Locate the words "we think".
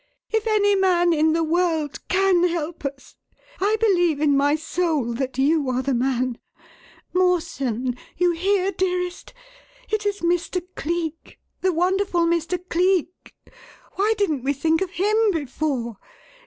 14.43-14.81